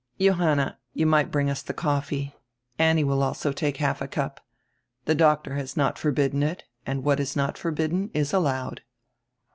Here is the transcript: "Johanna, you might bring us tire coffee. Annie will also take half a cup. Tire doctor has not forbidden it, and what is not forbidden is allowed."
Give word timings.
"Johanna, 0.19 0.79
you 0.93 1.05
might 1.05 1.29
bring 1.29 1.47
us 1.47 1.61
tire 1.61 1.75
coffee. 1.75 2.35
Annie 2.79 3.03
will 3.03 3.21
also 3.21 3.51
take 3.51 3.77
half 3.77 4.01
a 4.01 4.07
cup. 4.07 4.43
Tire 5.05 5.13
doctor 5.13 5.53
has 5.57 5.77
not 5.77 5.99
forbidden 5.99 6.41
it, 6.41 6.63
and 6.87 7.03
what 7.03 7.19
is 7.19 7.35
not 7.35 7.55
forbidden 7.55 8.09
is 8.11 8.33
allowed." 8.33 8.81